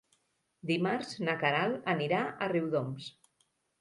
[0.69, 3.11] Dimarts na Queralt anirà a Riudoms.